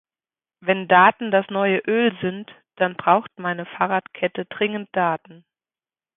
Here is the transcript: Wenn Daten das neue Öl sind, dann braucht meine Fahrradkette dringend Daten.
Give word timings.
Wenn 0.61 0.87
Daten 0.87 1.29
das 1.29 1.45
neue 1.51 1.77
Öl 1.85 2.11
sind, 2.23 2.49
dann 2.77 2.95
braucht 2.95 3.29
meine 3.37 3.67
Fahrradkette 3.67 4.45
dringend 4.45 4.89
Daten. 4.93 5.45